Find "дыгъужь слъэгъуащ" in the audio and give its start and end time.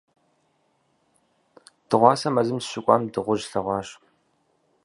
3.13-3.87